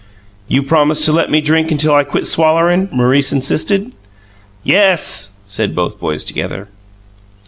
[0.47, 3.93] "You promise to let me drink until I quit swallering?" Maurice insisted.
[4.63, 6.69] "Yes!" said both boys together.